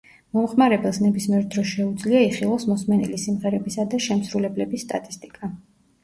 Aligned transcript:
მომხმარებელს 0.35 0.99
ნებისმიერ 1.01 1.43
დროს 1.55 1.67
შეუძლია, 1.71 2.21
იხილოს 2.27 2.65
მოსმენილი 2.69 3.19
სიმღერებისა 3.25 3.85
და 3.91 3.99
შემსრულებლების 4.07 4.87
სტატისტიკა. 4.87 5.51